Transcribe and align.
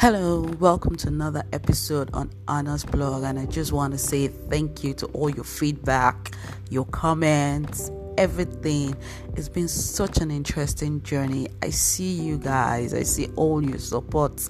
Hello, 0.00 0.40
welcome 0.58 0.96
to 0.96 1.08
another 1.08 1.42
episode 1.52 2.08
on 2.14 2.30
Anna's 2.48 2.86
blog, 2.86 3.22
and 3.22 3.38
I 3.38 3.44
just 3.44 3.70
want 3.70 3.92
to 3.92 3.98
say 3.98 4.28
thank 4.28 4.82
you 4.82 4.94
to 4.94 5.06
all 5.08 5.28
your 5.28 5.44
feedback, 5.44 6.34
your 6.70 6.86
comments, 6.86 7.90
everything. 8.16 8.96
It's 9.36 9.50
been 9.50 9.68
such 9.68 10.16
an 10.16 10.30
interesting 10.30 11.02
journey. 11.02 11.48
I 11.60 11.68
see 11.68 12.12
you 12.12 12.38
guys, 12.38 12.94
I 12.94 13.02
see 13.02 13.28
all 13.36 13.62
your 13.62 13.78
support 13.78 14.48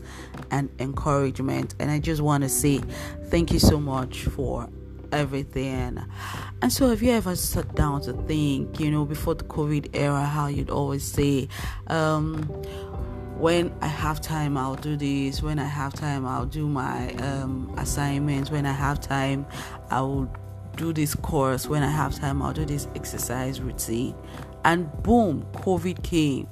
and 0.52 0.70
encouragement, 0.78 1.74
and 1.80 1.90
I 1.90 1.98
just 1.98 2.22
want 2.22 2.44
to 2.44 2.48
say 2.48 2.78
thank 3.24 3.52
you 3.52 3.58
so 3.58 3.80
much 3.80 4.26
for 4.26 4.68
everything. 5.10 6.00
And 6.62 6.72
so, 6.72 6.88
have 6.90 7.02
you 7.02 7.10
ever 7.10 7.34
sat 7.34 7.74
down 7.74 8.02
to 8.02 8.12
think, 8.12 8.78
you 8.78 8.92
know, 8.92 9.04
before 9.04 9.34
the 9.34 9.42
COVID 9.42 9.96
era, 9.96 10.24
how 10.24 10.46
you'd 10.46 10.70
always 10.70 11.02
say, 11.02 11.48
um, 11.88 12.48
when 13.40 13.72
I 13.80 13.86
have 13.86 14.20
time, 14.20 14.58
I'll 14.58 14.76
do 14.76 14.96
this. 14.96 15.42
When 15.42 15.58
I 15.58 15.64
have 15.64 15.94
time, 15.94 16.26
I'll 16.26 16.44
do 16.44 16.68
my 16.68 17.14
um, 17.14 17.74
assignments. 17.78 18.50
When 18.50 18.66
I 18.66 18.72
have 18.72 19.00
time, 19.00 19.46
I 19.90 20.02
will 20.02 20.30
do 20.76 20.92
this 20.92 21.14
course. 21.14 21.66
When 21.66 21.82
I 21.82 21.90
have 21.90 22.14
time, 22.14 22.42
I'll 22.42 22.52
do 22.52 22.66
this 22.66 22.86
exercise 22.94 23.60
routine. 23.60 24.14
And 24.66 24.92
boom, 25.02 25.46
COVID 25.54 26.02
came. 26.02 26.48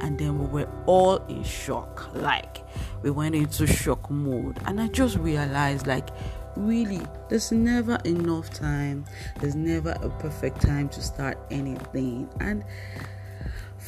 And 0.00 0.18
then 0.18 0.38
we 0.38 0.46
were 0.46 0.68
all 0.86 1.18
in 1.26 1.44
shock. 1.44 2.12
Like, 2.12 2.58
we 3.02 3.10
went 3.12 3.36
into 3.36 3.64
shock 3.66 4.10
mode. 4.10 4.58
And 4.66 4.80
I 4.80 4.88
just 4.88 5.16
realized, 5.18 5.86
like, 5.86 6.08
really, 6.56 7.02
there's 7.28 7.52
never 7.52 8.00
enough 8.04 8.50
time. 8.50 9.04
There's 9.40 9.54
never 9.54 9.90
a 10.02 10.10
perfect 10.10 10.60
time 10.60 10.88
to 10.88 11.00
start 11.00 11.38
anything. 11.52 12.28
And 12.40 12.64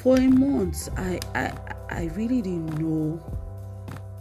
for 0.03 0.17
a 0.17 0.29
month, 0.29 0.89
I, 0.97 1.21
I 1.35 1.53
I 1.91 2.11
really 2.15 2.43
didn't 2.43 2.79
know, 2.79 3.23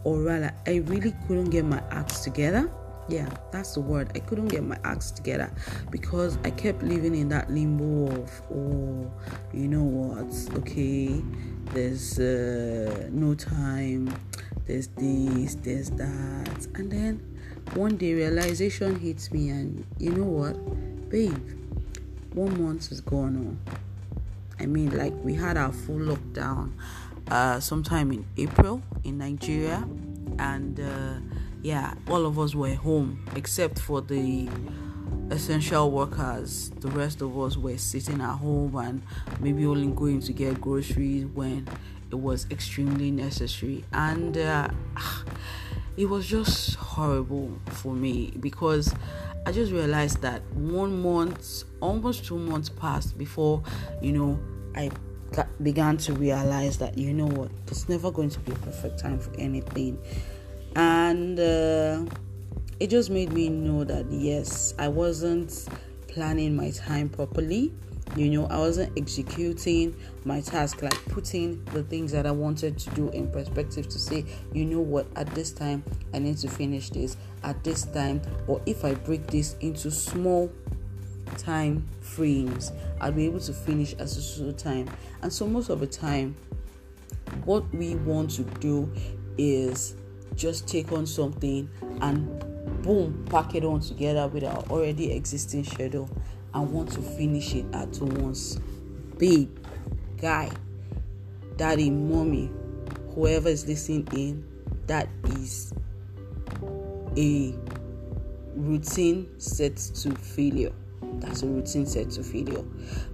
or 0.03 0.21
rather, 0.21 0.53
I 0.67 0.77
really 0.85 1.13
couldn't 1.27 1.49
get 1.49 1.65
my 1.65 1.81
acts 1.91 2.19
together. 2.21 2.69
Yeah, 3.09 3.27
that's 3.51 3.73
the 3.73 3.81
word. 3.81 4.11
I 4.15 4.19
couldn't 4.19 4.47
get 4.47 4.63
my 4.63 4.77
acts 4.85 5.11
together 5.11 5.51
because 5.91 6.37
I 6.45 6.51
kept 6.51 6.83
living 6.83 7.15
in 7.15 7.27
that 7.29 7.51
limbo 7.51 8.13
of, 8.21 8.41
oh, 8.49 9.11
you 9.53 9.67
know 9.67 9.83
what? 9.83 10.31
Okay, 10.59 11.21
there's 11.73 12.19
uh, 12.19 13.09
no 13.11 13.35
time, 13.35 14.13
there's 14.65 14.87
this, 14.87 15.55
there's 15.55 15.89
that. 15.91 16.67
And 16.75 16.89
then 16.89 17.19
one 17.73 17.97
day 17.97 18.13
realization 18.13 18.97
hits 18.99 19.31
me, 19.31 19.49
and 19.49 19.85
you 19.97 20.11
know 20.11 20.23
what, 20.23 21.09
babe, 21.09 21.35
one 22.33 22.63
month 22.63 22.91
is 22.91 23.01
gone 23.01 23.35
on. 23.35 23.59
I 24.59 24.65
mean, 24.65 24.97
like, 24.97 25.13
we 25.23 25.33
had 25.33 25.57
our 25.57 25.71
full 25.71 25.99
lockdown 25.99 26.71
uh, 27.29 27.59
sometime 27.59 28.11
in 28.11 28.25
April 28.37 28.81
in 29.03 29.17
Nigeria, 29.17 29.87
and 30.39 30.79
uh, 30.79 31.15
yeah, 31.61 31.93
all 32.07 32.25
of 32.25 32.37
us 32.39 32.55
were 32.55 32.75
home 32.75 33.25
except 33.35 33.79
for 33.79 34.01
the 34.01 34.49
essential 35.31 35.89
workers. 35.91 36.69
The 36.79 36.89
rest 36.89 37.21
of 37.21 37.37
us 37.39 37.57
were 37.57 37.77
sitting 37.77 38.21
at 38.21 38.35
home 38.35 38.75
and 38.75 39.01
maybe 39.39 39.65
only 39.65 39.87
going 39.87 40.19
to 40.21 40.33
get 40.33 40.61
groceries 40.61 41.25
when 41.25 41.67
it 42.11 42.15
was 42.15 42.45
extremely 42.51 43.09
necessary, 43.09 43.83
and 43.91 44.37
uh, 44.37 44.67
it 45.97 46.05
was 46.07 46.25
just 46.27 46.75
horrible 46.75 47.51
for 47.69 47.93
me 47.93 48.33
because. 48.39 48.93
I 49.45 49.51
just 49.51 49.73
realized 49.73 50.21
that 50.21 50.41
one 50.53 51.01
month, 51.01 51.65
almost 51.81 52.23
two 52.23 52.39
months 52.39 52.69
passed 52.69 53.17
before, 53.17 53.61
you 54.01 54.13
know, 54.13 54.39
I 54.73 54.89
began 55.61 55.97
to 55.97 56.13
realize 56.13 56.77
that 56.77 56.97
you 56.97 57.13
know 57.13 57.25
what 57.25 57.49
it's 57.67 57.89
never 57.89 58.11
going 58.11 58.29
to 58.29 58.39
be 58.41 58.51
a 58.51 58.55
perfect 58.55 58.99
time 58.99 59.17
for 59.19 59.31
anything 59.39 59.97
and 60.75 61.39
uh, 61.39 62.05
it 62.79 62.87
just 62.87 63.09
made 63.09 63.31
me 63.33 63.49
know 63.49 63.83
that 63.83 64.05
yes 64.11 64.73
i 64.77 64.87
wasn't 64.87 65.67
planning 66.07 66.55
my 66.55 66.69
time 66.71 67.09
properly 67.09 67.71
you 68.15 68.29
know 68.29 68.45
i 68.47 68.57
wasn't 68.57 68.91
executing 68.97 69.95
my 70.25 70.39
task 70.41 70.81
like 70.81 71.05
putting 71.05 71.63
the 71.65 71.83
things 71.83 72.11
that 72.11 72.25
i 72.25 72.31
wanted 72.31 72.77
to 72.77 72.89
do 72.91 73.09
in 73.09 73.29
perspective 73.31 73.87
to 73.87 73.97
say 73.97 74.25
you 74.53 74.65
know 74.65 74.79
what 74.79 75.07
at 75.15 75.27
this 75.33 75.51
time 75.51 75.83
i 76.13 76.19
need 76.19 76.37
to 76.37 76.47
finish 76.47 76.89
this. 76.89 77.17
At 77.43 77.61
this 77.63 77.83
time 77.83 78.21
or 78.47 78.61
if 78.65 78.85
i 78.85 78.93
break 78.93 79.27
this 79.27 79.55
into 79.59 79.91
small 79.91 80.51
time 81.37 81.87
frames 82.01 82.71
i'll 83.01 83.11
be 83.11 83.25
able 83.25 83.39
to 83.39 83.53
finish 83.53 83.93
at 83.93 84.01
a 84.01 84.07
certain 84.07 84.55
time. 84.55 84.89
And 85.21 85.31
so 85.31 85.47
most 85.47 85.69
of 85.69 85.79
the 85.79 85.87
time 85.87 86.35
what 87.45 87.63
we 87.73 87.95
want 87.95 88.31
to 88.31 88.43
do 88.43 88.91
is 89.37 89.95
just 90.35 90.67
take 90.67 90.91
on 90.91 91.05
something 91.05 91.69
and 92.01 92.27
boom 92.83 93.25
pack 93.29 93.55
it 93.55 93.63
on 93.63 93.79
together 93.79 94.27
with 94.27 94.43
our 94.43 94.59
already 94.69 95.11
existing 95.11 95.63
schedule 95.63 96.09
and 96.53 96.71
want 96.71 96.91
to 96.93 97.01
finish 97.01 97.55
it 97.55 97.65
at 97.73 97.99
once. 97.99 98.59
Babe 99.17 99.49
guy 100.19 100.49
daddy 101.57 101.89
mommy 101.89 102.49
whoever 103.13 103.49
is 103.49 103.67
listening 103.67 104.07
in 104.13 104.45
that 104.87 105.07
is 105.37 105.73
a 107.17 107.55
routine 108.55 109.29
set 109.37 109.75
to 109.75 110.15
failure. 110.15 110.71
That's 111.19 111.43
a 111.43 111.47
routine 111.47 111.85
set 111.85 112.09
to 112.11 112.23
failure. 112.23 112.63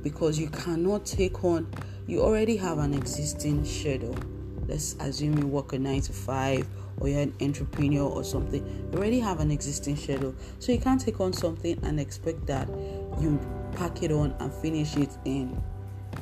Because 0.03 0.39
you 0.39 0.49
cannot 0.49 1.05
take 1.05 1.43
on 1.43 1.67
you 2.07 2.21
already 2.21 2.57
have 2.57 2.79
an 2.79 2.95
existing 2.95 3.65
schedule. 3.65 4.15
Let's 4.67 4.95
assume 4.99 5.37
you 5.37 5.45
work 5.45 5.73
a 5.73 5.79
9 5.79 6.01
to 6.01 6.13
5 6.13 6.67
or 6.99 7.07
you're 7.07 7.21
an 7.21 7.35
entrepreneur 7.39 8.09
or 8.09 8.23
something. 8.23 8.65
You 8.91 8.97
already 8.97 9.19
have 9.19 9.39
an 9.39 9.51
existing 9.51 9.95
schedule. 9.95 10.33
So 10.57 10.71
you 10.71 10.79
can't 10.79 10.99
take 10.99 11.19
on 11.19 11.33
something 11.33 11.79
and 11.83 11.99
expect 11.99 12.47
that 12.47 12.67
you 13.19 13.39
pack 13.73 14.03
it 14.03 14.11
on 14.11 14.35
and 14.39 14.53
finish 14.53 14.95
it 14.97 15.09
in 15.25 15.61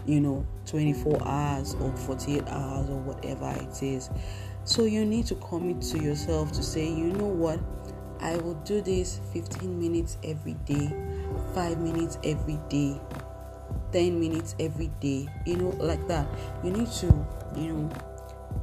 you 0.05 0.21
know 0.21 0.45
24 0.65 1.21
hours 1.27 1.75
or 1.75 1.91
48 1.91 2.43
hours 2.47 2.89
or 2.89 2.97
whatever 2.97 3.53
it 3.59 3.83
is. 3.83 4.09
So 4.63 4.83
you 4.83 5.05
need 5.05 5.25
to 5.27 5.35
commit 5.35 5.81
to 5.93 5.99
yourself 5.99 6.51
to 6.53 6.63
say 6.63 6.85
you 6.87 7.13
know 7.13 7.27
what? 7.27 7.59
I 8.19 8.35
will 8.37 8.55
do 8.65 8.81
this 8.81 9.21
15 9.31 9.79
minutes 9.79 10.17
every 10.23 10.53
day 10.65 10.91
5 11.53 11.79
minutes 11.79 12.17
every 12.23 12.59
day 12.67 12.99
10 13.91 14.19
minutes 14.19 14.55
every 14.59 14.87
day 14.99 15.27
you 15.45 15.55
know 15.55 15.69
like 15.79 16.05
that. 16.07 16.27
You 16.63 16.71
need 16.71 16.91
to 16.91 17.05
you 17.55 17.73
know 17.73 17.89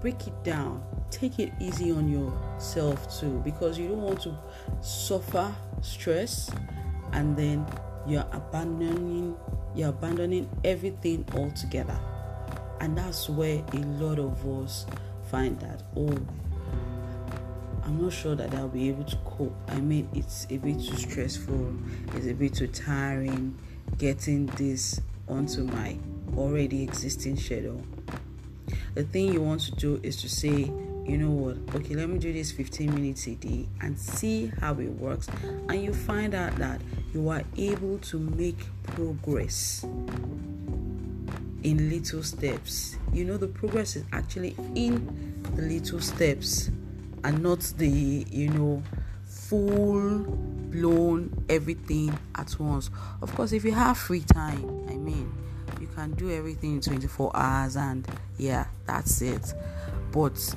break 0.01 0.27
it 0.27 0.45
down. 0.45 0.83
Take 1.11 1.39
it 1.39 1.53
easy 1.61 1.93
on 1.93 2.09
yourself 2.09 3.19
too 3.19 3.41
because 3.45 3.79
you 3.79 3.89
don't 3.89 4.03
want 4.03 4.21
to 4.23 4.37
suffer 4.81 5.55
stress 5.81 6.51
and 7.13 7.37
then 7.37 7.65
you're 8.07 8.27
abandoning 8.33 9.37
you're 9.75 9.91
abandoning 9.91 10.49
everything 10.65 11.25
altogether 11.35 11.99
and 12.81 12.97
that's 12.97 13.29
where 13.29 13.63
a 13.73 13.79
lot 13.79 14.19
of 14.19 14.47
us 14.63 14.87
find 15.31 15.59
that 15.61 15.83
oh 15.97 16.17
I'm 17.85 18.01
not 18.01 18.15
sure 18.15 18.35
that 18.35 18.55
I'll 18.55 18.69
be 18.69 18.89
able 18.89 19.05
to 19.05 19.17
cope. 19.27 19.55
I 19.69 19.79
mean, 19.79 20.09
it's 20.15 20.47
a 20.49 20.57
bit 20.57 20.81
too 20.81 20.97
stressful, 20.97 21.75
it's 22.15 22.27
a 22.27 22.33
bit 22.33 22.55
too 22.55 22.67
tiring 22.67 23.59
getting 23.99 24.47
this 24.47 25.01
onto 25.29 25.65
my 25.65 25.99
already 26.37 26.83
existing 26.83 27.37
schedule. 27.37 27.83
The 28.95 29.05
thing 29.05 29.33
you 29.33 29.43
want 29.43 29.61
to 29.63 29.73
do 29.73 30.01
is 30.03 30.17
to 30.23 30.29
say, 30.29 30.71
you 31.07 31.19
know 31.19 31.31
what, 31.31 31.59
okay, 31.75 31.95
let 31.95 32.09
me 32.09 32.19
do 32.19 32.33
this 32.33 32.53
15 32.53 32.95
minutes 32.95 33.27
a 33.27 33.35
day 33.35 33.69
and 33.83 33.99
see 33.99 34.51
how 34.61 34.73
it 34.75 34.89
works. 34.89 35.29
And 35.69 35.83
you 35.83 35.93
find 35.93 36.35
out 36.35 36.57
that 36.57 36.81
you 37.15 37.29
are 37.29 37.43
able 37.57 37.99
to 37.99 38.19
make 38.19 38.59
progress 38.83 39.85
in 41.63 41.89
little 41.89 42.23
steps. 42.23 42.97
You 43.13 43.25
know, 43.25 43.37
the 43.37 43.47
progress 43.47 43.97
is 43.97 44.05
actually 44.13 44.57
in 44.75 45.43
the 45.55 45.63
little 45.63 46.01
steps 46.01 46.71
and 47.23 47.43
not 47.43 47.61
the 47.79 47.89
you 48.31 48.51
know 48.51 48.83
full 49.27 50.19
blown 50.71 51.45
everything 51.49 52.17
at 52.35 52.55
once 52.59 52.91
of 53.23 53.35
course 53.35 53.53
if 53.53 53.65
you 53.65 53.73
have 53.73 53.97
free 53.97 54.21
time 54.21 54.87
i 54.89 54.95
mean 54.95 55.33
you 55.81 55.87
can 55.95 56.13
do 56.13 56.31
everything 56.31 56.75
in 56.75 56.81
24 56.81 57.31
hours 57.35 57.77
and 57.77 58.07
yeah 58.37 58.67
that's 58.87 59.23
it 59.23 59.55
but 60.13 60.55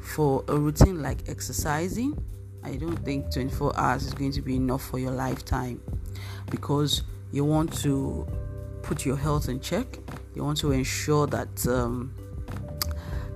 for 0.00 0.44
a 0.48 0.56
routine 0.56 1.00
like 1.00 1.28
exercising 1.28 2.22
i 2.64 2.76
don't 2.76 3.04
think 3.04 3.32
24 3.32 3.78
hours 3.78 4.04
is 4.04 4.14
going 4.14 4.32
to 4.32 4.42
be 4.42 4.56
enough 4.56 4.82
for 4.82 4.98
your 4.98 5.12
lifetime 5.12 5.80
because 6.50 7.02
you 7.32 7.44
want 7.44 7.72
to 7.82 8.26
put 8.84 9.04
your 9.04 9.16
health 9.16 9.48
in 9.48 9.58
check. 9.58 9.98
You 10.34 10.44
want 10.44 10.58
to 10.58 10.72
ensure 10.72 11.26
that 11.28 11.66
um, 11.66 12.14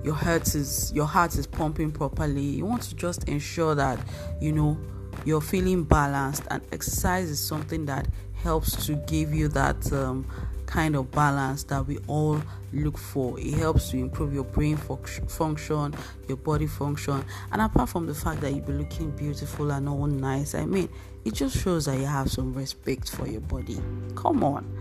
your 0.03 0.13
heart 0.13 0.55
is 0.55 0.91
your 0.93 1.05
heart 1.05 1.35
is 1.35 1.47
pumping 1.47 1.91
properly. 1.91 2.41
You 2.41 2.65
want 2.65 2.83
to 2.83 2.95
just 2.95 3.27
ensure 3.27 3.75
that 3.75 3.99
you 4.39 4.53
know 4.53 4.77
you're 5.25 5.41
feeling 5.41 5.83
balanced 5.83 6.43
and 6.49 6.61
exercise 6.71 7.29
is 7.29 7.39
something 7.39 7.85
that 7.87 8.07
helps 8.35 8.85
to 8.85 8.95
give 9.07 9.33
you 9.33 9.49
that 9.49 9.91
um, 9.91 10.25
kind 10.69 10.95
of 10.95 11.09
balance 11.11 11.63
that 11.63 11.85
we 11.87 11.97
all 12.07 12.39
look 12.73 12.97
for. 12.97 13.39
It 13.39 13.55
helps 13.55 13.89
to 13.89 13.97
improve 13.97 14.33
your 14.33 14.43
brain 14.43 14.77
function, 14.77 15.95
your 16.27 16.37
body 16.37 16.67
function, 16.67 17.25
and 17.51 17.61
apart 17.61 17.89
from 17.89 18.05
the 18.05 18.13
fact 18.13 18.41
that 18.41 18.51
you'll 18.51 18.65
be 18.65 18.73
looking 18.73 19.09
beautiful 19.11 19.71
and 19.71 19.89
all 19.89 20.05
nice, 20.05 20.53
I 20.53 20.65
mean, 20.65 20.87
it 21.25 21.33
just 21.33 21.57
shows 21.57 21.85
that 21.85 21.97
you 21.97 22.05
have 22.05 22.31
some 22.31 22.53
respect 22.53 23.09
for 23.09 23.27
your 23.27 23.41
body. 23.41 23.79
Come 24.15 24.43
on. 24.43 24.71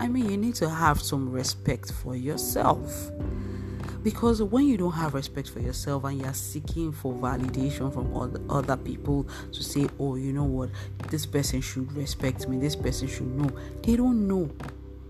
I 0.00 0.08
mean, 0.08 0.30
you 0.30 0.38
need 0.38 0.54
to 0.56 0.70
have 0.70 1.02
some 1.02 1.30
respect 1.30 1.92
for 1.92 2.16
yourself. 2.16 3.10
Because 4.02 4.42
when 4.42 4.66
you 4.66 4.76
don't 4.76 4.92
have 4.92 5.14
respect 5.14 5.50
for 5.50 5.60
yourself 5.60 6.04
and 6.04 6.20
you're 6.20 6.32
seeking 6.32 6.92
for 6.92 7.12
validation 7.12 7.92
from 7.92 8.16
other, 8.16 8.40
other 8.48 8.76
people 8.76 9.26
to 9.52 9.62
say, 9.62 9.88
oh, 9.98 10.14
you 10.14 10.32
know 10.32 10.44
what, 10.44 10.70
this 11.10 11.26
person 11.26 11.60
should 11.60 11.92
respect 11.92 12.48
me, 12.48 12.58
this 12.58 12.76
person 12.76 13.08
should 13.08 13.26
know, 13.26 13.50
they 13.82 13.96
don't 13.96 14.26
know 14.28 14.50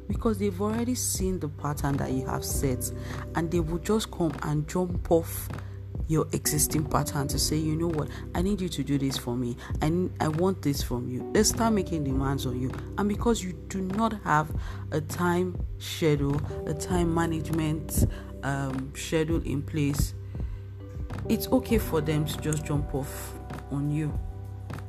because 0.08 0.38
they've 0.38 0.61
already 0.61 0.94
seen 0.94 1.38
the 1.38 1.49
pattern 1.49 1.97
that 1.97 2.12
you 2.12 2.26
have 2.26 2.44
set 2.44 2.91
and 3.35 3.50
they 3.50 3.61
will 3.61 3.79
just 3.79 4.11
come 4.11 4.32
and 4.43 4.69
jump 4.69 5.11
off 5.11 5.49
your 6.08 6.26
existing 6.32 6.85
pattern 6.85 7.26
to 7.29 7.38
say, 7.38 7.56
you 7.56 7.75
know 7.75 7.88
what, 7.88 8.08
I 8.35 8.43
need 8.43 8.61
you 8.61 8.69
to 8.69 8.85
do 8.85 8.99
this 8.99 9.19
for 9.19 9.37
me. 9.37 9.56
I, 9.82 10.08
I 10.20 10.29
want 10.29 10.62
this 10.62 10.82
from 10.82 11.08
you. 11.08 11.29
They 11.32 11.43
start 11.43 11.73
making 11.73 12.05
demands 12.05 12.47
on 12.47 12.61
you. 12.61 12.70
And 12.99 13.08
because 13.08 13.43
you 13.43 13.53
do 13.69 13.81
not 13.81 14.14
have 14.23 14.55
a 14.93 15.00
time 15.00 15.58
schedule, 15.79 16.41
a 16.67 16.75
time 16.75 17.12
management 17.12 18.06
um, 18.43 18.93
schedule 18.94 19.43
in 19.43 19.62
place, 19.62 20.14
it's 21.29 21.49
okay 21.49 21.79
for 21.79 22.00
them 22.00 22.25
to 22.25 22.41
just 22.41 22.64
jump 22.64 22.94
off 22.94 23.35
on 23.73 23.91
you. 23.91 24.17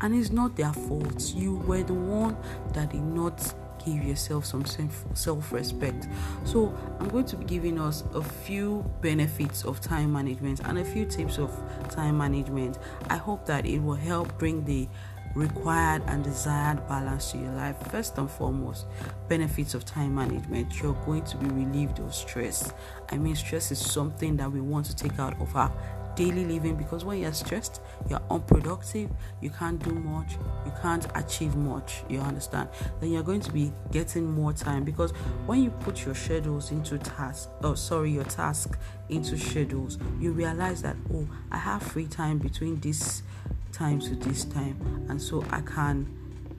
And 0.02 0.14
it's 0.14 0.32
not 0.32 0.56
their 0.56 0.74
fault. 0.74 1.34
You 1.36 1.56
were 1.56 1.82
the 1.82 1.94
one 1.94 2.38
that 2.74 2.92
did 2.92 3.02
not 3.02 3.42
give 3.88 4.04
yourself 4.04 4.46
some 4.46 4.66
self 5.14 5.52
respect. 5.52 6.08
So, 6.46 6.76
I'm 7.00 7.08
going 7.10 7.26
to 7.26 7.38
be 7.38 7.46
giving 7.46 7.80
us 7.80 8.04
a 8.14 8.22
few 8.22 8.90
benefits 9.02 9.64
of 9.64 9.82
time 9.82 10.12
management 10.12 10.62
and 10.62 10.78
a 10.78 10.86
few 10.86 11.06
tips 11.06 11.38
of 11.38 11.52
time 11.90 12.18
management. 12.18 12.80
I 13.10 13.18
hope 13.18 13.46
that 13.46 13.66
it 13.66 13.80
will 13.80 13.96
help 13.96 14.38
bring 14.38 14.66
the 14.66 14.88
required 15.36 16.02
and 16.08 16.24
desired 16.24 16.88
balance 16.88 17.32
to 17.32 17.38
your 17.38 17.52
life. 17.54 17.76
First 17.92 18.18
and 18.18 18.30
foremost, 18.30 18.88
benefits 19.28 19.74
of 19.74 19.86
time 19.86 20.16
management. 20.16 20.82
You're 20.82 20.94
going 21.06 21.24
to 21.26 21.38
be 21.38 21.48
relieved 21.48 22.00
of 22.00 22.14
stress. 22.14 22.74
I 23.10 23.18
mean, 23.18 23.36
stress 23.36 23.72
is 23.72 23.80
something 23.80 24.38
that 24.38 24.52
we 24.52 24.62
want 24.62 24.86
to 24.88 24.96
take 24.96 25.20
out 25.20 25.40
of 25.40 25.56
our 25.56 25.72
daily 26.16 26.46
living 26.46 26.76
because 26.76 27.06
when 27.06 27.20
you're 27.20 27.34
stressed, 27.34 27.80
you're 28.10 28.22
unproductive, 28.30 29.10
you 29.42 29.50
can't 29.50 29.82
do 29.84 29.92
much, 29.92 30.34
you 30.66 30.72
can't 30.82 31.08
achieve 31.16 31.56
much, 31.56 32.04
you 32.10 32.20
understand? 32.20 32.70
Then 33.00 33.12
you're 33.12 33.24
going 33.24 33.42
to 33.42 33.52
be 33.52 33.72
getting 33.92 34.30
more 34.32 34.54
time 34.54 34.84
because 34.84 35.12
when 35.46 35.64
you 35.64 35.70
put 35.72 36.06
your 36.06 36.16
schedules 36.16 36.72
into 36.72 36.98
task, 36.98 37.50
oh, 37.64 37.76
sorry, 37.76 38.12
your 38.12 38.24
task 38.26 38.78
into 39.10 39.38
schedules, 39.38 39.98
you 40.20 40.32
realize 40.32 40.82
that, 40.82 40.96
oh, 41.14 41.28
I 41.52 41.58
have 41.58 41.84
free 41.84 42.08
time 42.08 42.38
between 42.38 42.80
this 42.80 43.24
time 43.72 44.00
to 44.00 44.16
this 44.16 44.46
time, 44.46 45.06
and 45.10 45.22
so 45.22 45.44
I 45.52 45.62
can 45.62 46.08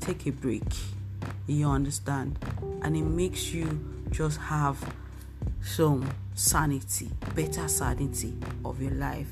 take 0.01 0.27
a 0.27 0.31
break. 0.33 0.63
You 1.47 1.69
understand? 1.69 2.39
And 2.83 2.97
it 2.97 3.03
makes 3.03 3.53
you 3.53 3.81
just 4.11 4.39
have 4.39 4.95
some 5.63 6.09
sanity, 6.39 7.11
better 7.35 7.69
sanity 7.69 8.35
of 8.65 8.81
your 8.81 8.93
life 8.93 9.29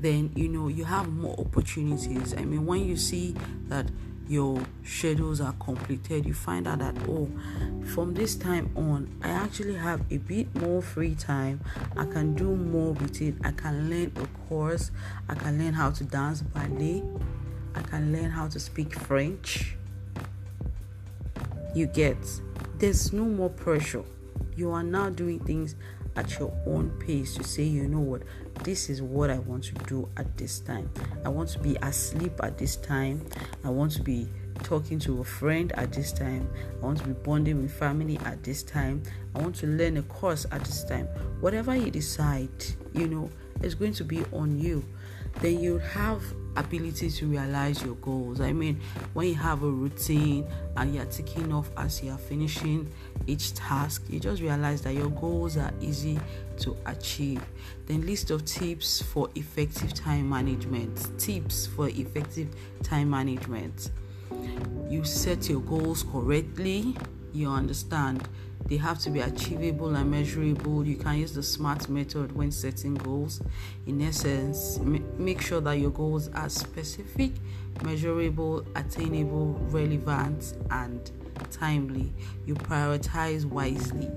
then 0.00 0.30
you 0.34 0.48
know 0.48 0.68
you 0.68 0.84
have 0.84 1.08
more 1.08 1.34
opportunities. 1.38 2.34
I 2.34 2.44
mean, 2.44 2.66
when 2.66 2.84
you 2.84 2.96
see 2.96 3.34
that 3.68 3.86
your 4.28 4.62
schedules 4.84 5.40
are 5.40 5.54
completed, 5.54 6.26
you 6.26 6.34
find 6.34 6.66
out 6.66 6.80
that 6.80 6.96
oh, 7.08 7.30
from 7.94 8.14
this 8.14 8.34
time 8.34 8.70
on, 8.76 9.14
I 9.22 9.30
actually 9.30 9.76
have 9.76 10.00
a 10.10 10.18
bit 10.18 10.54
more 10.56 10.82
free 10.82 11.14
time. 11.14 11.60
I 11.96 12.04
can 12.04 12.34
do 12.34 12.54
more 12.56 12.92
with 12.92 13.20
it. 13.22 13.34
I 13.44 13.52
can 13.52 13.90
learn 13.90 14.12
a 14.16 14.26
course. 14.48 14.90
I 15.28 15.34
can 15.34 15.58
learn 15.58 15.74
how 15.74 15.90
to 15.90 16.04
dance 16.04 16.42
ballet. 16.42 17.02
I 17.74 17.82
can 17.82 18.12
learn 18.12 18.30
how 18.30 18.48
to 18.48 18.60
speak 18.60 18.94
French. 18.94 19.76
You 21.74 21.86
get 21.86 22.18
there's 22.78 23.12
no 23.12 23.24
more 23.24 23.50
pressure. 23.50 24.04
You 24.56 24.72
are 24.72 24.82
now 24.82 25.08
doing 25.08 25.38
things 25.40 25.76
at 26.16 26.38
your 26.38 26.52
own 26.66 26.90
pace 26.98 27.34
to 27.36 27.44
say, 27.44 27.62
you 27.62 27.88
know 27.88 28.00
what, 28.00 28.22
this 28.64 28.90
is 28.90 29.02
what 29.02 29.30
I 29.30 29.38
want 29.38 29.64
to 29.64 29.74
do 29.86 30.08
at 30.16 30.36
this 30.36 30.60
time. 30.60 30.90
I 31.24 31.28
want 31.28 31.48
to 31.50 31.58
be 31.58 31.76
asleep 31.82 32.32
at 32.42 32.58
this 32.58 32.76
time. 32.76 33.24
I 33.64 33.70
want 33.70 33.92
to 33.92 34.02
be 34.02 34.28
talking 34.62 34.98
to 35.00 35.20
a 35.20 35.24
friend 35.24 35.72
at 35.72 35.92
this 35.92 36.12
time. 36.12 36.48
I 36.80 36.84
want 36.84 36.98
to 36.98 37.06
be 37.06 37.12
bonding 37.12 37.62
with 37.62 37.72
family 37.72 38.18
at 38.24 38.42
this 38.42 38.62
time. 38.62 39.02
I 39.34 39.40
want 39.40 39.56
to 39.56 39.66
learn 39.66 39.96
a 39.96 40.02
course 40.02 40.46
at 40.52 40.64
this 40.64 40.84
time. 40.84 41.06
Whatever 41.40 41.74
you 41.74 41.90
decide, 41.90 42.50
you 42.92 43.08
know, 43.08 43.30
is 43.62 43.74
going 43.74 43.94
to 43.94 44.04
be 44.04 44.24
on 44.32 44.58
you. 44.58 44.84
Then 45.40 45.60
you 45.60 45.78
have 45.78 46.22
ability 46.56 47.10
to 47.10 47.26
realize 47.26 47.82
your 47.82 47.94
goals. 47.96 48.40
I 48.40 48.52
mean, 48.52 48.80
when 49.14 49.28
you 49.28 49.34
have 49.34 49.62
a 49.62 49.70
routine 49.70 50.46
and 50.76 50.94
you're 50.94 51.04
ticking 51.06 51.52
off 51.52 51.70
as 51.76 52.02
you're 52.02 52.16
finishing 52.16 52.90
each 53.26 53.54
task, 53.54 54.04
you 54.08 54.20
just 54.20 54.42
realize 54.42 54.82
that 54.82 54.94
your 54.94 55.10
goals 55.10 55.56
are 55.56 55.72
easy 55.80 56.18
to 56.58 56.76
achieve. 56.86 57.42
Then, 57.86 58.06
list 58.06 58.30
of 58.30 58.44
tips 58.44 59.02
for 59.02 59.28
effective 59.34 59.94
time 59.94 60.28
management. 60.28 61.18
Tips 61.18 61.66
for 61.66 61.88
effective 61.88 62.48
time 62.82 63.10
management. 63.10 63.90
You 64.88 65.04
set 65.04 65.48
your 65.48 65.60
goals 65.60 66.04
correctly, 66.04 66.96
you 67.32 67.48
understand 67.48 68.28
they 68.66 68.76
have 68.76 68.98
to 69.00 69.10
be 69.10 69.20
achievable 69.20 69.94
and 69.94 70.10
measurable. 70.10 70.86
You 70.86 70.96
can 70.96 71.18
use 71.18 71.32
the 71.32 71.42
SMART 71.42 71.88
method 71.88 72.32
when 72.32 72.50
setting 72.50 72.94
goals. 72.94 73.42
In 73.86 74.00
essence, 74.00 74.78
make 74.78 75.40
sure 75.40 75.60
that 75.60 75.74
your 75.74 75.90
goals 75.90 76.28
are 76.34 76.48
specific, 76.48 77.32
measurable, 77.82 78.64
attainable, 78.76 79.54
relevant, 79.70 80.54
and 80.70 81.10
timely. 81.50 82.12
You 82.46 82.54
prioritize 82.54 83.44
wisely. 83.44 84.10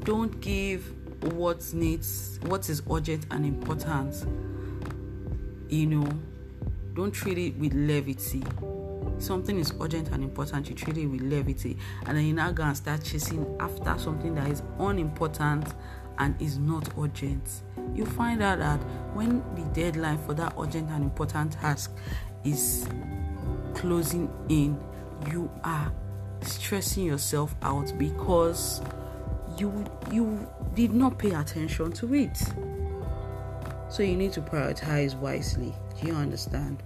Don't 0.00 0.40
give 0.40 0.94
what 1.34 1.72
needs, 1.74 2.40
what 2.42 2.68
is 2.70 2.82
urgent 2.90 3.26
and 3.30 3.44
important. 3.44 4.26
You 5.68 5.86
know, 5.86 6.18
don't 6.94 7.12
treat 7.12 7.38
it 7.38 7.56
with 7.58 7.74
levity 7.74 8.42
something 9.18 9.58
is 9.58 9.72
urgent 9.80 10.08
and 10.08 10.22
important, 10.22 10.68
you 10.68 10.74
treat 10.74 10.96
it 10.96 11.06
with 11.06 11.20
levity, 11.20 11.76
and 12.06 12.16
then 12.16 12.24
you 12.24 12.32
now 12.32 12.50
go 12.52 12.62
and 12.62 12.76
start 12.76 13.02
chasing 13.02 13.46
after 13.60 13.98
something 13.98 14.34
that 14.34 14.48
is 14.48 14.62
unimportant 14.78 15.74
and 16.18 16.40
is 16.40 16.58
not 16.58 16.88
urgent. 16.98 17.62
You 17.94 18.04
find 18.04 18.42
out 18.42 18.58
that 18.58 18.78
when 19.14 19.42
the 19.54 19.62
deadline 19.72 20.18
for 20.18 20.34
that 20.34 20.54
urgent 20.58 20.90
and 20.90 21.04
important 21.04 21.52
task 21.52 21.92
is 22.44 22.88
closing 23.74 24.30
in, 24.48 24.78
you 25.30 25.50
are 25.64 25.92
stressing 26.42 27.04
yourself 27.04 27.54
out 27.62 27.92
because 27.98 28.80
you 29.56 29.84
you 30.12 30.46
did 30.74 30.92
not 30.92 31.18
pay 31.18 31.32
attention 31.32 31.92
to 31.92 32.14
it. 32.14 32.36
So 33.90 34.02
you 34.02 34.16
need 34.16 34.32
to 34.34 34.42
prioritize 34.42 35.18
wisely. 35.18 35.74
Do 36.00 36.06
you 36.06 36.14
understand? 36.14 36.82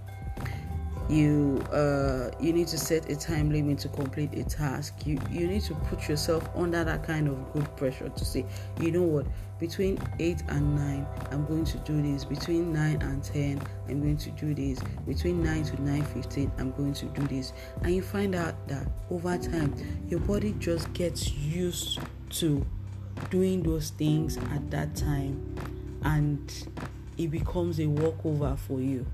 You 1.09 1.63
uh, 1.71 2.31
you 2.39 2.53
need 2.53 2.67
to 2.67 2.77
set 2.77 3.09
a 3.09 3.15
time 3.15 3.51
limit 3.51 3.79
to 3.79 3.89
complete 3.89 4.33
a 4.33 4.43
task. 4.43 5.05
You 5.05 5.19
you 5.29 5.47
need 5.47 5.63
to 5.63 5.75
put 5.75 6.07
yourself 6.07 6.47
under 6.55 6.83
that 6.83 7.03
kind 7.03 7.27
of 7.27 7.53
good 7.53 7.75
pressure 7.75 8.09
to 8.09 8.25
say 8.25 8.45
you 8.79 8.91
know 8.91 9.03
what? 9.03 9.25
Between 9.59 9.97
8 10.19 10.43
and 10.49 10.75
9 10.75 11.07
i'm 11.31 11.45
going 11.45 11.63
to 11.65 11.77
do 11.79 12.01
this. 12.01 12.25
Between 12.25 12.73
9 12.73 13.01
and 13.01 13.23
10 13.23 13.61
i'm 13.87 14.01
going 14.01 14.17
to 14.17 14.29
do 14.31 14.53
this. 14.53 14.79
Between 15.07 15.43
9 15.43 15.63
to 15.65 15.77
9.15 15.77 16.51
i'm 16.59 16.71
going 16.71 16.93
to 16.93 17.05
do 17.05 17.27
this. 17.27 17.53
And 17.83 17.95
you 17.95 18.01
find 18.01 18.35
out 18.35 18.67
that 18.67 18.87
over 19.09 19.37
time 19.37 19.73
your 20.09 20.19
body 20.21 20.55
just 20.59 20.91
gets 20.93 21.31
used 21.31 21.99
to 22.31 22.65
doing 23.29 23.63
those 23.63 23.91
things 23.91 24.37
at 24.37 24.69
that 24.71 24.95
time. 24.95 25.55
And 26.03 26.51
it 27.17 27.27
becomes 27.31 27.79
a 27.79 27.85
walkover 27.87 28.55
for 28.67 28.79
you. 28.79 29.05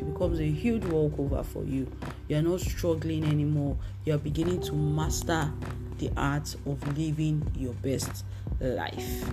It 0.00 0.12
becomes 0.12 0.40
a 0.40 0.48
huge 0.50 0.84
walkover 0.84 1.42
for 1.42 1.64
you. 1.64 1.90
You're 2.28 2.42
not 2.42 2.60
struggling 2.60 3.24
anymore. 3.24 3.76
You're 4.04 4.18
beginning 4.18 4.60
to 4.62 4.74
master 4.74 5.52
the 5.98 6.10
art 6.16 6.54
of 6.66 6.96
living 6.96 7.50
your 7.56 7.74
best 7.74 8.24
life. 8.60 9.24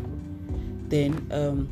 Then 0.87 1.27
um, 1.31 1.69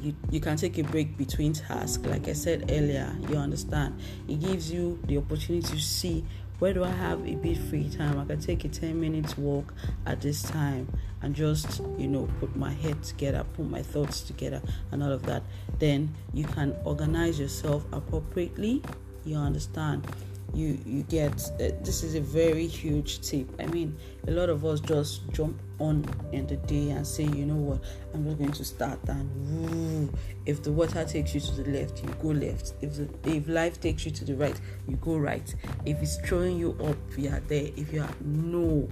you, 0.00 0.14
you 0.30 0.40
can 0.40 0.56
take 0.56 0.78
a 0.78 0.82
break 0.82 1.16
between 1.16 1.52
tasks. 1.52 2.04
Like 2.06 2.28
I 2.28 2.32
said 2.32 2.70
earlier, 2.70 3.14
you 3.28 3.36
understand. 3.36 4.00
It 4.28 4.40
gives 4.40 4.72
you 4.72 4.98
the 5.04 5.18
opportunity 5.18 5.66
to 5.68 5.80
see 5.80 6.24
where 6.60 6.74
do 6.74 6.84
I 6.84 6.90
have 6.90 7.26
a 7.26 7.34
bit 7.34 7.56
free 7.56 7.88
time? 7.88 8.18
I 8.18 8.24
can 8.26 8.38
take 8.38 8.64
a 8.64 8.68
10 8.68 9.00
minutes 9.00 9.36
walk 9.36 9.72
at 10.06 10.20
this 10.20 10.42
time 10.42 10.88
and 11.22 11.34
just, 11.34 11.80
you 11.98 12.06
know, 12.06 12.28
put 12.38 12.54
my 12.54 12.70
head 12.70 13.02
together, 13.02 13.44
put 13.54 13.68
my 13.68 13.82
thoughts 13.82 14.20
together, 14.20 14.60
and 14.92 15.02
all 15.02 15.10
of 15.10 15.22
that. 15.24 15.42
Then 15.78 16.14
you 16.32 16.44
can 16.44 16.76
organize 16.84 17.40
yourself 17.40 17.84
appropriately. 17.92 18.82
You 19.24 19.36
understand? 19.36 20.06
You 20.54 20.78
you 20.84 21.02
get 21.04 21.32
uh, 21.54 21.70
this 21.82 22.02
is 22.02 22.14
a 22.14 22.20
very 22.20 22.66
huge 22.66 23.20
tip. 23.20 23.48
I 23.58 23.66
mean 23.66 23.96
a 24.26 24.30
lot 24.30 24.48
of 24.48 24.64
us 24.64 24.80
just 24.80 25.28
jump 25.32 25.60
on 25.78 26.04
in 26.32 26.46
the 26.46 26.56
day 26.56 26.90
and 26.90 27.06
say 27.06 27.24
you 27.24 27.46
know 27.46 27.54
what? 27.54 27.80
I'm 28.14 28.24
just 28.24 28.38
going 28.38 28.52
to 28.52 28.64
start 28.64 28.98
and 29.08 29.30
woo. 29.48 30.12
if 30.46 30.62
the 30.62 30.72
water 30.72 31.04
takes 31.04 31.34
you 31.34 31.40
to 31.40 31.62
the 31.62 31.70
left 31.70 32.02
you 32.02 32.08
go 32.22 32.28
left. 32.28 32.74
If 32.80 32.96
the, 32.96 33.08
if 33.24 33.48
life 33.48 33.80
takes 33.80 34.04
you 34.04 34.10
to 34.12 34.24
the 34.24 34.34
right 34.34 34.58
you 34.88 34.96
go 34.96 35.16
right. 35.16 35.54
If 35.86 36.02
it's 36.02 36.16
throwing 36.18 36.58
you 36.58 36.76
up 36.82 36.96
you 37.16 37.30
are 37.30 37.40
there. 37.40 37.70
If 37.76 37.92
you 37.92 38.02
are 38.02 38.14
no. 38.20 38.88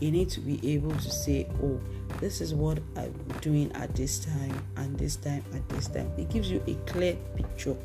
You 0.00 0.10
need 0.10 0.28
to 0.30 0.40
be 0.40 0.74
able 0.74 0.92
to 0.92 1.10
say 1.10 1.48
oh 1.62 1.80
this 2.20 2.40
is 2.40 2.54
what 2.54 2.78
i'm 2.96 3.12
doing 3.40 3.70
at 3.72 3.94
this 3.94 4.20
time 4.20 4.62
and 4.76 4.96
this 4.98 5.16
time 5.16 5.44
at 5.54 5.68
this 5.68 5.88
time. 5.88 6.10
It 6.16 6.30
gives 6.30 6.50
you 6.50 6.62
a 6.66 6.74
clear 6.90 7.16
picture 7.36 7.76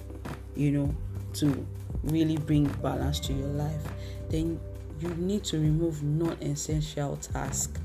you 0.56 0.72
know 0.72 0.96
to 1.34 1.66
really 2.04 2.38
bring 2.38 2.66
balance 2.82 3.20
to 3.22 3.34
your 3.34 3.48
life, 3.50 3.82
then 4.30 4.60
you 5.00 5.10
need 5.16 5.44
to 5.46 5.58
remove 5.58 6.04
non 6.04 6.38
essential 6.42 7.18
tasks 7.18 7.80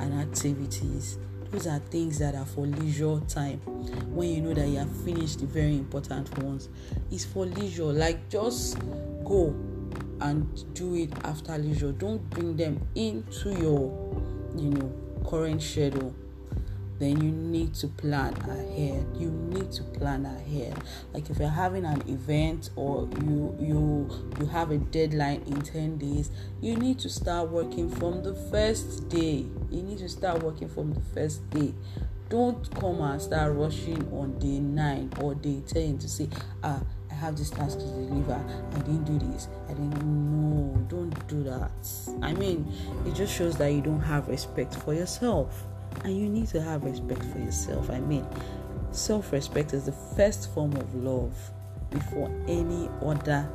and 0.00 0.14
activities. 0.14 1.18
Those 1.50 1.66
are 1.66 1.78
things 1.78 2.18
that 2.18 2.34
are 2.34 2.44
for 2.44 2.66
leisure 2.66 3.20
time. 3.28 3.58
When 4.14 4.28
you 4.28 4.42
know 4.42 4.54
that 4.54 4.68
you 4.68 4.78
have 4.78 4.90
finished 5.02 5.40
the 5.40 5.46
very 5.46 5.76
important 5.76 6.36
ones, 6.38 6.68
it's 7.10 7.24
for 7.24 7.46
leisure. 7.46 7.84
Like 7.84 8.28
just 8.28 8.78
go 9.24 9.54
and 10.20 10.74
do 10.74 10.94
it 10.94 11.10
after 11.24 11.56
leisure. 11.56 11.92
Don't 11.92 12.28
bring 12.30 12.56
them 12.56 12.86
into 12.94 13.50
your, 13.60 14.22
you 14.56 14.70
know, 14.70 14.92
current 15.24 15.62
schedule 15.62 16.14
then 16.98 17.20
you 17.20 17.30
need 17.30 17.74
to 17.74 17.86
plan 17.86 18.34
ahead 18.48 19.06
you 19.16 19.30
need 19.30 19.70
to 19.70 19.82
plan 19.82 20.26
ahead 20.26 20.76
like 21.12 21.28
if 21.30 21.38
you're 21.38 21.48
having 21.48 21.84
an 21.84 22.00
event 22.08 22.70
or 22.76 23.08
you 23.22 23.56
you 23.60 24.28
you 24.38 24.46
have 24.46 24.70
a 24.70 24.78
deadline 24.78 25.42
in 25.46 25.60
10 25.60 25.98
days 25.98 26.30
you 26.60 26.76
need 26.76 26.98
to 26.98 27.08
start 27.08 27.48
working 27.50 27.88
from 27.88 28.22
the 28.22 28.34
first 28.50 29.08
day 29.08 29.44
you 29.70 29.82
need 29.82 29.98
to 29.98 30.08
start 30.08 30.42
working 30.42 30.68
from 30.68 30.92
the 30.92 31.00
first 31.14 31.48
day 31.50 31.72
don't 32.28 32.70
come 32.78 33.00
and 33.00 33.22
start 33.22 33.54
rushing 33.54 34.06
on 34.12 34.38
day 34.38 34.58
9 34.60 35.12
or 35.20 35.34
day 35.34 35.62
10 35.66 35.98
to 35.98 36.08
say 36.08 36.28
ah 36.62 36.80
I 37.10 37.14
have 37.14 37.36
this 37.36 37.50
task 37.50 37.78
to 37.78 37.84
deliver. 37.84 38.34
I 38.34 38.78
didn't 38.80 39.04
do 39.04 39.18
this. 39.32 39.48
I 39.68 39.72
didn't. 39.72 40.04
No, 40.04 40.76
don't 40.88 41.26
do 41.26 41.42
that. 41.42 41.72
I 42.22 42.32
mean, 42.34 42.70
it 43.06 43.14
just 43.14 43.34
shows 43.34 43.56
that 43.56 43.72
you 43.72 43.80
don't 43.80 44.02
have 44.02 44.28
respect 44.28 44.74
for 44.74 44.94
yourself 44.94 45.64
and 46.04 46.16
you 46.16 46.28
need 46.28 46.48
to 46.48 46.62
have 46.62 46.84
respect 46.84 47.24
for 47.24 47.38
yourself. 47.38 47.90
I 47.90 48.00
mean, 48.00 48.26
self 48.92 49.32
respect 49.32 49.72
is 49.72 49.86
the 49.86 49.92
first 49.92 50.52
form 50.52 50.72
of 50.74 50.94
love 50.94 51.34
before 51.90 52.30
any 52.46 52.88
other 53.02 53.48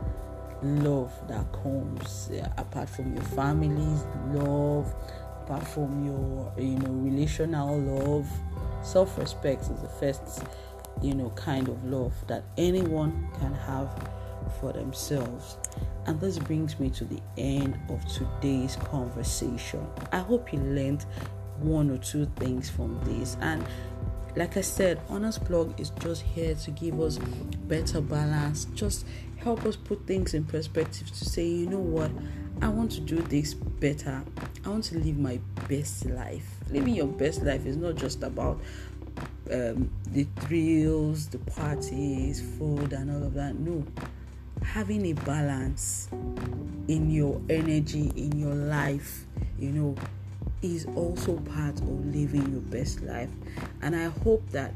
love 0.62 1.12
that 1.28 1.46
comes 1.52 2.32
apart 2.58 2.90
from 2.90 3.14
your 3.14 3.24
family's 3.24 4.06
love, 4.32 4.94
apart 5.44 5.68
from 5.68 6.06
your 6.06 6.54
you 6.58 6.78
know 6.80 6.90
relational 6.90 7.80
love. 7.80 8.28
Self 8.84 9.18
respect 9.18 9.64
is 9.64 9.82
the 9.82 9.88
first 9.88 10.44
you 11.02 11.14
know 11.16 11.30
kind 11.32 11.68
of 11.68 11.84
love 11.84 12.14
that 12.28 12.44
anyone 12.58 13.28
can 13.40 13.54
have 13.54 14.10
for 14.60 14.74
themselves. 14.74 15.58
And 16.06 16.20
this 16.20 16.38
brings 16.38 16.80
me 16.80 16.90
to 16.92 17.06
the 17.06 17.22
end 17.38 17.80
of 17.90 18.06
today's 18.08 18.76
conversation. 18.76 19.86
I 20.12 20.20
hope 20.20 20.52
you 20.52 20.60
learned 20.60 21.06
one 21.64 21.90
or 21.90 21.98
two 21.98 22.26
things 22.38 22.70
from 22.70 23.00
this. 23.04 23.38
And 23.42 23.66
like 24.36 24.58
I 24.58 24.62
said, 24.62 25.00
Honest 25.10 25.46
Blog 25.46 25.80
is 25.80 25.92
just 26.02 26.22
here 26.22 26.56
to 26.56 26.72
give 26.72 27.00
us 27.00 27.18
better 27.68 28.02
balance, 28.02 28.66
just 28.74 29.06
help 29.38 29.66
us 29.66 29.76
put 29.76 30.06
things 30.08 30.34
in 30.34 30.44
perspective 30.46 31.08
to 31.08 31.26
say, 31.26 31.46
you 31.46 31.68
know 31.68 31.80
what, 31.80 32.12
I 32.62 32.70
want 32.70 32.92
to 32.94 33.02
do 33.02 33.18
this 33.18 33.54
better. 33.54 34.24
I 34.66 34.70
want 34.70 34.86
to 34.86 34.98
live 34.98 35.18
my 35.18 35.40
best 35.68 36.06
life. 36.06 36.48
Living 36.70 36.96
your 36.96 37.08
best 37.08 37.44
life 37.44 37.66
is 37.66 37.76
not 37.76 37.96
just 37.96 38.24
about 38.24 38.62
um, 39.52 39.92
the 40.08 40.26
thrills, 40.42 41.28
the 41.28 41.40
parties, 41.40 42.42
food, 42.58 42.94
and 42.94 43.12
all 43.12 43.24
of 43.28 43.34
that. 43.34 43.60
No, 43.60 43.86
having 44.64 45.06
a 45.08 45.14
balance 45.14 46.08
in 46.88 47.12
your 47.12 47.42
energy, 47.50 48.14
in 48.16 48.40
your 48.40 48.56
life, 48.56 49.26
you 49.60 49.72
know, 49.72 49.96
is 50.64 50.88
also 50.96 51.38
part 51.38 51.80
of 51.80 52.06
living 52.06 52.52
your 52.52 52.62
best 52.62 53.02
life. 53.04 53.30
And 53.82 53.96
I 53.96 54.06
hope 54.06 54.50
that 54.52 54.76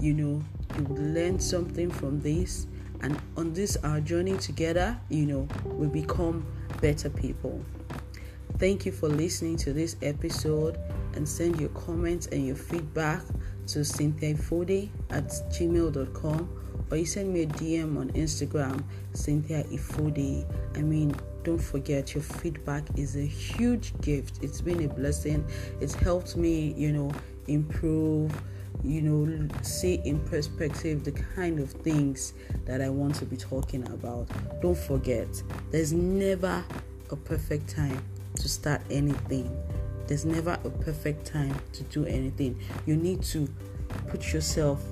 you 0.00 0.14
know 0.14 0.42
you 0.76 0.84
learn 0.94 1.38
something 1.38 1.90
from 1.90 2.20
this 2.20 2.66
and 3.02 3.20
on 3.36 3.52
this 3.52 3.76
our 3.84 4.00
journey 4.00 4.36
together, 4.38 4.98
you 5.08 5.26
know, 5.26 5.48
we 5.64 5.86
become 5.86 6.46
better 6.80 7.10
people. 7.10 7.62
Thank 8.58 8.86
you 8.86 8.92
for 8.92 9.08
listening 9.08 9.56
to 9.58 9.72
this 9.72 9.96
episode 10.02 10.78
and 11.14 11.28
send 11.28 11.60
your 11.60 11.68
comments 11.70 12.26
and 12.28 12.46
your 12.46 12.56
feedback 12.56 13.22
to 13.68 13.80
cynthiaifode 13.80 14.88
at 15.10 15.28
gmail.com 15.28 16.48
or 16.90 16.96
you 16.96 17.04
send 17.04 17.34
me 17.34 17.42
a 17.42 17.46
DM 17.46 17.98
on 17.98 18.10
Instagram, 18.12 18.82
Cynthia 19.12 19.64
Ifode. 19.64 20.46
I 20.76 20.82
mean, 20.82 21.14
don't 21.46 21.58
forget 21.62 22.12
your 22.12 22.24
feedback 22.24 22.82
is 22.96 23.14
a 23.14 23.24
huge 23.24 23.92
gift. 24.00 24.42
It's 24.42 24.60
been 24.60 24.84
a 24.84 24.88
blessing. 24.88 25.46
It's 25.80 25.94
helped 25.94 26.36
me 26.36 26.74
you 26.76 26.90
know 26.92 27.12
improve 27.46 28.32
you 28.82 29.00
know 29.00 29.48
see 29.62 30.00
in 30.04 30.18
perspective 30.24 31.04
the 31.04 31.12
kind 31.12 31.60
of 31.60 31.70
things 31.70 32.34
that 32.64 32.80
i 32.80 32.88
want 32.88 33.14
to 33.14 33.24
be 33.24 33.36
talking 33.36 33.86
about. 33.92 34.26
Don't 34.60 34.76
forget 34.76 35.28
there's 35.70 35.92
never 35.92 36.64
a 37.10 37.16
perfect 37.16 37.68
time 37.68 38.02
to 38.34 38.48
start 38.48 38.80
anything. 38.90 39.48
There's 40.08 40.24
never 40.24 40.58
a 40.64 40.70
perfect 40.70 41.26
time 41.26 41.56
to 41.74 41.84
do 41.84 42.06
anything. 42.06 42.58
You 42.86 42.96
need 42.96 43.22
to 43.34 43.48
put 44.08 44.32
yourself 44.32 44.84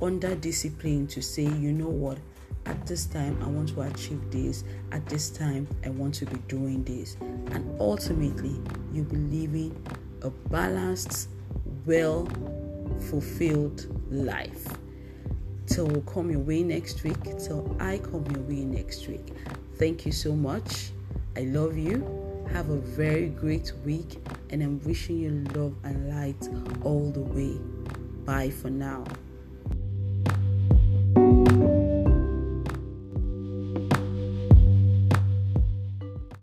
under 0.00 0.36
discipline 0.36 1.08
to 1.08 1.20
say 1.20 1.42
you 1.42 1.72
know 1.72 1.88
what 1.88 2.18
at 2.66 2.86
this 2.86 3.06
time 3.06 3.38
I 3.42 3.46
want 3.46 3.70
to 3.70 3.82
achieve 3.82 4.30
this, 4.30 4.64
at 4.92 5.06
this 5.06 5.30
time 5.30 5.66
I 5.84 5.90
want 5.90 6.14
to 6.14 6.26
be 6.26 6.38
doing 6.48 6.84
this. 6.84 7.16
And 7.20 7.78
ultimately, 7.80 8.60
you'll 8.92 9.04
be 9.04 9.16
living 9.16 9.86
a 10.22 10.30
balanced, 10.30 11.28
well 11.86 12.28
fulfilled 13.10 13.86
life. 14.10 14.66
Till 15.66 15.86
we 15.86 16.02
come 16.12 16.30
your 16.30 16.40
way 16.40 16.62
next 16.62 17.02
week, 17.02 17.22
till 17.38 17.76
I 17.80 17.98
come 17.98 18.26
your 18.30 18.42
way 18.42 18.64
next 18.64 19.08
week. 19.08 19.32
Thank 19.76 20.04
you 20.04 20.12
so 20.12 20.34
much. 20.34 20.90
I 21.36 21.42
love 21.42 21.76
you. 21.76 22.18
Have 22.52 22.68
a 22.68 22.76
very 22.76 23.28
great 23.28 23.72
week, 23.84 24.18
and 24.50 24.62
I'm 24.62 24.82
wishing 24.84 25.18
you 25.18 25.44
love 25.54 25.74
and 25.84 26.10
light 26.10 26.48
all 26.84 27.10
the 27.10 27.20
way. 27.20 27.58
Bye 28.24 28.50
for 28.50 28.68
now. 28.68 29.04